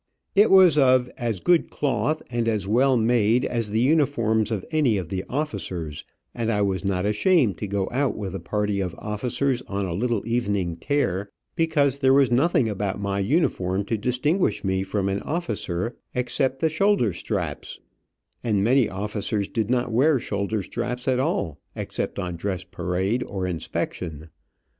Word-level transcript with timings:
It 0.33 0.49
was 0.49 0.79
of 0.79 1.11
as 1.15 1.39
good 1.39 1.69
cloth 1.69 2.23
and 2.31 2.47
as 2.47 2.67
well 2.67 2.97
made 2.97 3.45
as 3.45 3.69
the 3.69 3.79
uniforms 3.81 4.49
of 4.49 4.65
any 4.71 4.97
of 4.97 5.09
the 5.09 5.23
officers, 5.29 6.03
and 6.33 6.49
I 6.49 6.59
was 6.63 6.83
not 6.83 7.05
ashamed 7.05 7.59
to 7.59 7.67
go 7.67 7.87
out 7.91 8.17
with 8.17 8.33
a 8.33 8.39
party 8.39 8.79
of 8.79 8.95
officers 8.97 9.61
on 9.67 9.85
a 9.85 9.93
little 9.93 10.25
evening 10.25 10.77
tear, 10.77 11.29
because 11.55 11.99
there 11.99 12.15
was 12.15 12.31
nothing 12.31 12.67
about 12.67 12.99
my 12.99 13.19
uniform 13.19 13.85
to 13.85 13.95
distinguish 13.95 14.63
me 14.63 14.81
from 14.81 15.07
an 15.07 15.21
officer, 15.21 15.95
except 16.15 16.61
the 16.61 16.69
shoulder 16.69 17.13
straps, 17.13 17.79
and 18.43 18.63
many 18.63 18.89
officers 18.89 19.47
did 19.47 19.69
not 19.69 19.91
wear 19.91 20.17
shoulder 20.17 20.63
straps 20.63 21.07
at 21.07 21.19
all, 21.19 21.59
except 21.75 22.17
on 22.17 22.35
dress 22.37 22.63
parade 22.63 23.21
or 23.21 23.45
inspection. 23.45 24.29